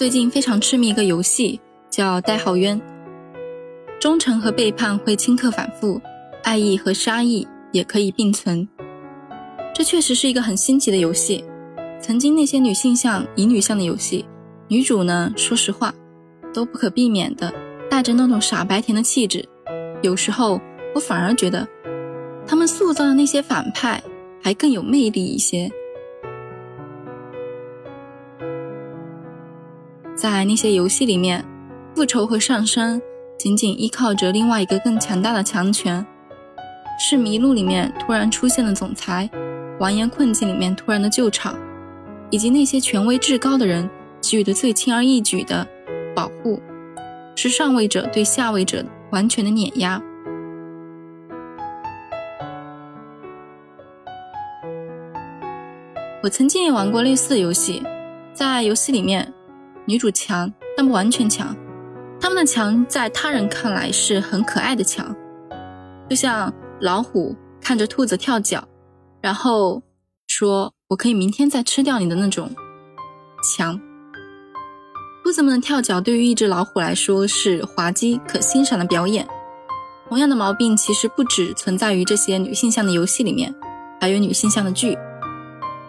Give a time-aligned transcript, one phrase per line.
[0.00, 2.80] 最近非常痴迷一个游戏，叫《代号冤》。
[4.00, 6.00] 忠诚和背叛会顷刻反复，
[6.42, 8.66] 爱意和杀意也可以并存。
[9.74, 11.44] 这确实是一个很新奇的游戏。
[12.00, 14.24] 曾经那些女性向、乙女向的游戏，
[14.68, 15.94] 女主呢，说实话，
[16.54, 17.52] 都不可避免的
[17.90, 19.46] 带着那种傻白甜的气质。
[20.00, 20.58] 有时候
[20.94, 21.68] 我反而觉得，
[22.46, 24.02] 他们塑造的那些反派
[24.42, 25.70] 还更有魅力一些。
[30.20, 31.42] 在那些游戏里面，
[31.94, 33.00] 复仇和上升
[33.38, 36.06] 仅仅依靠着另外一个更强大的强权，
[36.98, 39.30] 是迷路里面突然出现的总裁，
[39.78, 41.58] 完颜困境里面突然的救场，
[42.28, 43.88] 以及那些权威至高的人
[44.20, 45.66] 给予的最轻而易举的
[46.14, 46.60] 保护，
[47.34, 49.98] 是上位者对下位者完全的碾压。
[56.22, 57.82] 我曾经也玩过类似的游戏，
[58.34, 59.32] 在游戏里面。
[59.86, 61.56] 女主强，但不完全强。
[62.20, 65.14] 他们的强在他人看来是很可爱的强，
[66.08, 68.62] 就像老虎看着兔子跳脚，
[69.20, 69.82] 然后
[70.26, 72.50] 说“我可以明天再吃掉你”的那种
[73.56, 73.80] 强。
[75.24, 79.26] 兔子们的跳脚对于一只老虎来说是滑稽可欣赏的表演。
[80.08, 83.54] 同样的毛病其实不只存在于这些女性向的游戏里面，
[84.00, 84.98] 还有女性向的剧。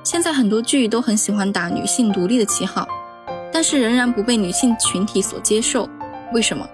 [0.04, 2.88] 现在很多剧都很喜欢打女性独立的旗号。
[3.52, 5.88] 但是仍然不被女性群体所接受，
[6.34, 6.68] 为什么？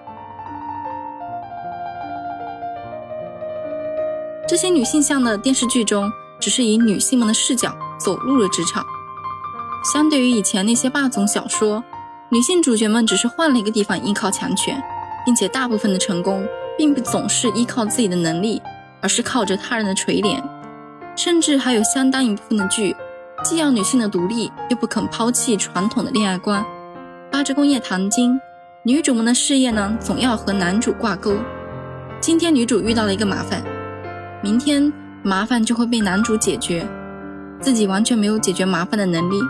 [4.46, 8.84] 这些女性向的电视剧中，只是以女性们的视角走入了职场。
[9.92, 11.84] 相对于以前那些霸总小说，
[12.30, 14.82] 女性主角们只是换了一个地方依靠强权，
[15.24, 18.62] 并且大部分的成功并不总是依靠自己的能力，
[19.00, 20.42] 而是靠着他人的垂怜。
[21.14, 22.94] 甚至还有相当一部分的剧，
[23.44, 26.64] 既要女性的独立，又不肯抛弃传统的恋爱观。
[27.30, 28.40] 八之宫夜堂经，
[28.82, 31.36] 女主们的事业呢，总要和男主挂钩。
[32.20, 33.62] 今天女主遇到了一个麻烦，
[34.42, 34.92] 明天
[35.22, 36.84] 麻烦就会被男主解决，
[37.60, 39.40] 自己完全没有解决麻烦的能力。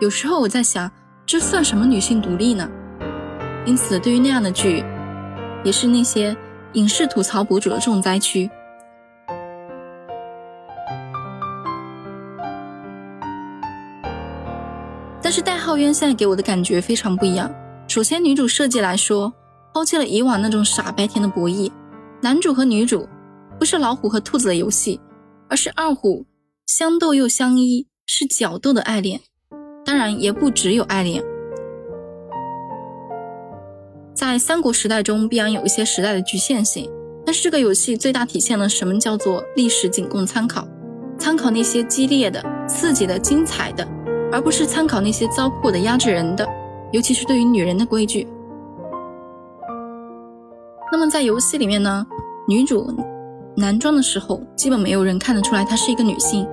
[0.00, 0.88] 有时候我在想，
[1.26, 2.68] 这算什么女性独立呢？
[3.64, 4.84] 因此，对于那样的剧，
[5.64, 6.36] 也是那些
[6.74, 8.48] 影视吐槽博主的重灾区。
[15.26, 17.52] 但是代号渊现在给我的感觉非常不一样。
[17.88, 19.32] 首先，女主设计来说，
[19.74, 21.68] 抛弃了以往那种傻白甜的博弈。
[22.22, 23.08] 男主和女主
[23.58, 25.00] 不是老虎和兔子的游戏，
[25.48, 26.24] 而是二虎
[26.64, 29.20] 相斗又相依，是角斗的爱恋。
[29.84, 31.20] 当然，也不只有爱恋。
[34.14, 36.88] 在三国时代中，必然有一些时代的局限性。
[37.26, 40.68] 但是这个游戏最大体现了什么叫做历史仅供参考，
[41.18, 43.84] 参考那些激烈的、刺激的、精彩的。
[44.36, 46.46] 而不是参考那些糟粕的、压制人的，
[46.92, 48.28] 尤其是对于女人的规矩。
[50.92, 52.06] 那么在游戏里面呢，
[52.46, 52.94] 女主
[53.56, 56.46] 男装的时候，基本没有人看得出来她是一个女性，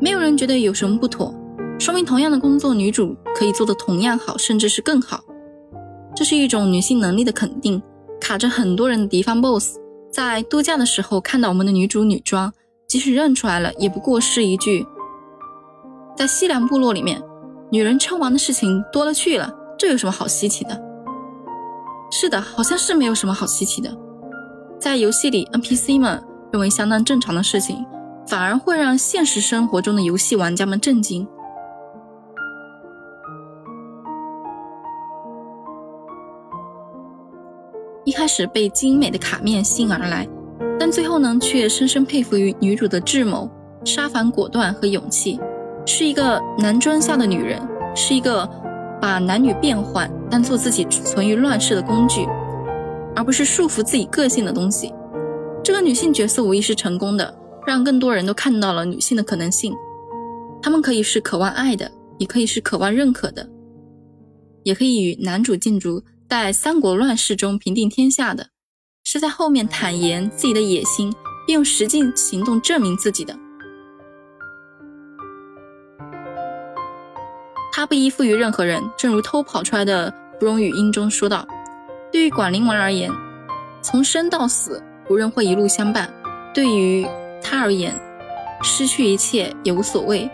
[0.00, 1.32] 没有人觉得有什么不妥，
[1.78, 5.22] 说明同样的工作，女主可以做得同样好，甚至是更好。
[6.16, 7.80] 这是一种女性能力的肯定。
[8.20, 9.76] 卡着很多人的敌方 BOSS，
[10.10, 12.52] 在度假的时候看到我们的女主女装，
[12.88, 14.84] 即使认出来了，也不过是一句。
[16.20, 17.18] 在西凉部落里面，
[17.70, 20.78] 女人称王的事情多了去了，这有什么好稀奇的？
[22.10, 23.90] 是的，好像是没有什么好稀奇的。
[24.78, 26.22] 在游戏里，NPC 们
[26.52, 27.86] 认为相当正常的事情，
[28.28, 31.26] 反而会让现实生活中的游戏玩家们震惊。
[38.04, 40.28] 一开始被精美的卡面吸引而来，
[40.78, 43.50] 但最后呢，却深深佩服于女主的智谋、
[43.86, 45.40] 杀伐果断和勇气。
[45.86, 47.60] 是一个男装下的女人，
[47.94, 48.48] 是一个
[49.00, 52.26] 把男女变换当做自己存于乱世的工具，
[53.16, 54.92] 而不是束缚自己个性的东西。
[55.64, 57.36] 这个女性角色无疑是成功的，
[57.66, 59.74] 让更多人都看到了女性的可能性。
[60.62, 63.48] 她们可以是渴望爱的，也可以是渴望认可的，
[64.62, 68.48] 也可以与男主竞逐，在三国乱世中平定天下的，
[69.04, 71.12] 是在后面坦言自己的野心，
[71.46, 73.34] 并用实际行动证明自己的。
[77.80, 81.48] 他不依附于任何人，正如偷跑出来的芙蓉语音中说道
[82.12, 83.10] ：“对于管灵王而言，
[83.80, 86.04] 从生到死，无人会一路相伴；
[86.52, 87.08] 对于
[87.42, 87.98] 他而言，
[88.62, 90.30] 失去一切也无所谓。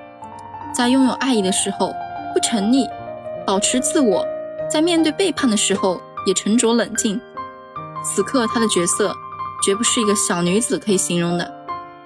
[0.75, 1.95] 在拥有爱意的时候，
[2.35, 2.85] 不沉溺，
[3.47, 4.25] 保持自我；
[4.69, 7.21] 在面对背叛的时候，也沉着冷静。
[8.03, 9.15] 此刻，他的角色
[9.65, 11.49] 绝不是一个小女子可以形容的，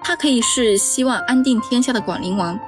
[0.02, 2.60] 她可以是希望安定天下的管灵王。”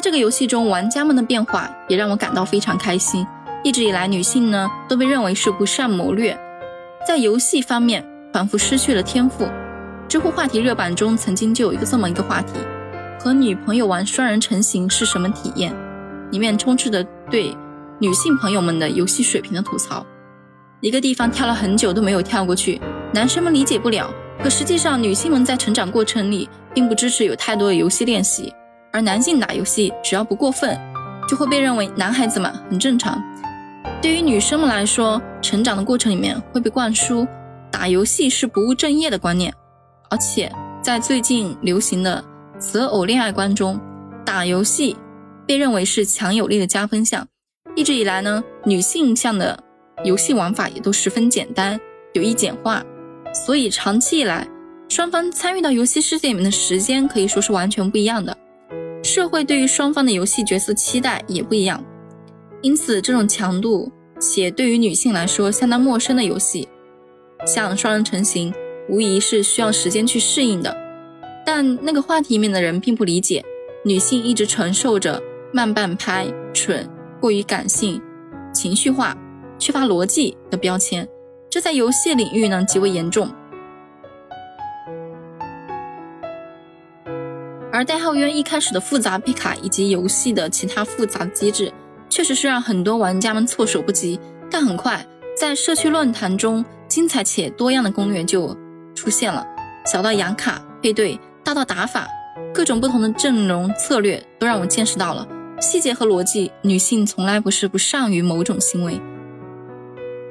[0.00, 3.26] 在这个游戏中，玩家们的变化也让我感到非常开心。
[3.62, 6.34] 一直以来，女性呢都被认为是不善谋略，
[7.06, 8.02] 在游戏方面
[8.32, 9.46] 仿佛失去了天赋。
[10.08, 12.54] 知乎话题热榜中曾经就有一个这么一个话题：
[13.18, 15.70] 和女朋友玩双人成行是什么体验？
[16.30, 17.54] 里面充斥着对
[17.98, 20.06] 女性朋友们的游戏水平的吐槽。
[20.80, 22.80] 一个地方跳了很久都没有跳过去，
[23.12, 24.10] 男生们理解不了。
[24.42, 28.50] 可实际上，女性们在成长过程里并不支持有太多的游戏练习。
[28.92, 30.78] 而男性打游戏只要不过分，
[31.28, 33.22] 就会被认为男孩子嘛很正常。
[34.02, 37.26] 对于女生们来说，成长的过程里面会被灌输
[37.70, 39.54] 打游戏是不务正业的观念，
[40.10, 40.50] 而且
[40.82, 42.24] 在最近流行的
[42.58, 43.78] 择偶恋爱观中，
[44.24, 44.96] 打游戏
[45.46, 47.26] 被认为是强有力的加分项。
[47.76, 49.56] 一直以来呢，女性向的
[50.04, 51.78] 游戏玩法也都十分简单，
[52.14, 52.82] 有意简化，
[53.32, 54.48] 所以长期以来，
[54.88, 58.36] 双方参与到游戏世界里面的时间可以说是完全不一样的。
[59.12, 61.84] 社会对于双方的游戏角色期待也不一样，
[62.62, 63.90] 因此这种强度
[64.20, 66.68] 且对于女性来说相当陌生的游戏，
[67.44, 68.54] 像双人成行，
[68.88, 70.72] 无疑是需要时间去适应的。
[71.44, 73.44] 但那个话题里面的人并不理解，
[73.84, 75.20] 女性一直承受着
[75.52, 76.88] 慢半拍、蠢、
[77.20, 78.00] 过于感性、
[78.54, 79.18] 情绪化、
[79.58, 81.08] 缺乏逻辑的标签，
[81.50, 83.28] 这在游戏领域呢极为严重。
[87.72, 91.72] 而代号渊一开始的复杂配卡以及游戏的其他复杂机制，
[92.08, 94.18] 确实是让很多玩家们措手不及。
[94.50, 95.06] 但很快，
[95.36, 98.56] 在社区论坛中，精彩且多样的攻略就
[98.94, 99.46] 出现了。
[99.86, 102.08] 小到养卡配对，大到打法，
[102.52, 105.26] 各种不同的阵容策略，都让我见识到了
[105.60, 106.50] 细节和逻辑。
[106.62, 109.00] 女性从来不是不善于某种行为，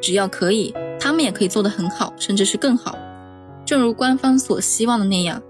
[0.01, 2.97] 只要可以，她们也可以做得很好，甚至是更好。
[3.65, 5.41] 正如官方所希望的那样。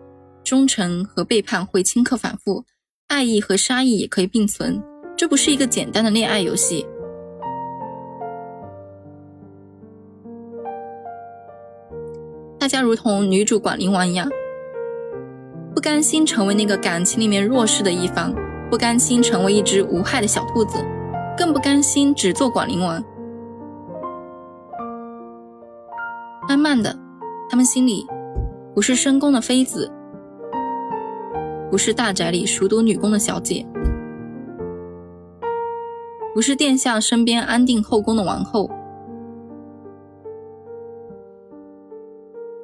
[0.49, 2.65] 忠诚和背叛会顷刻反复，
[3.07, 4.81] 爱意和杀意也可以并存。
[5.15, 6.87] 这不是一个简单的恋爱游戏。
[12.57, 14.27] 大家如同女主管灵王一样，
[15.75, 18.33] 不甘心成为那个感情里面弱势的一方，
[18.71, 20.83] 不甘心成为一只无害的小兔子，
[21.37, 22.99] 更不甘心只做管灵王。
[26.47, 26.97] 慢慢的，
[27.51, 28.07] 他们心里
[28.73, 29.91] 不是深宫的妃子。
[31.71, 33.63] 不是大宅里熟读女工的小姐，
[36.33, 38.69] 不是殿下身边安定后宫的王后，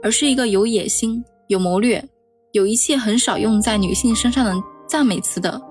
[0.01, 2.03] 而是一个有野心、有谋略、
[2.51, 4.53] 有一切很少用在女性身上的
[4.87, 5.61] 赞美词的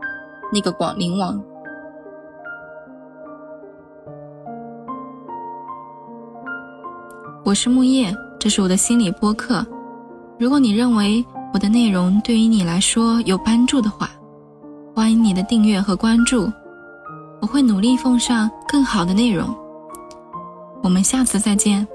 [0.53, 1.43] 那个广陵王。
[7.45, 9.67] 我是木叶，这是我的心理播客。
[10.39, 14.11] 如果你认为，我的内容对于你来说有帮助的话，
[14.93, 16.51] 欢迎你的订阅和关注，
[17.41, 19.57] 我会努力奉上更好的内容。
[20.83, 21.87] 我们下次再见。